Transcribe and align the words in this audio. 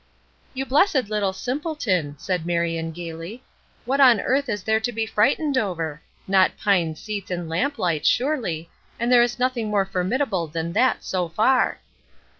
"You 0.55 0.65
blessed 0.65 1.11
little 1.11 1.31
simpleton!" 1.31 2.17
said 2.17 2.43
Marion, 2.43 2.91
gaily. 2.91 3.43
"What 3.85 3.99
on 4.01 4.19
earth 4.19 4.49
is 4.49 4.63
there 4.63 4.79
to 4.79 4.91
be 4.91 5.05
frightened 5.05 5.59
over? 5.59 6.01
Not 6.27 6.57
pine 6.57 6.95
seats 6.95 7.29
and 7.29 7.47
lamplight, 7.47 8.03
surely, 8.03 8.71
and 8.99 9.11
there 9.11 9.21
is 9.21 9.37
nothing 9.37 9.69
more 9.69 9.85
formidable 9.85 10.47
than 10.47 10.73
that 10.73 11.03
so 11.03 11.29
far." 11.29 11.81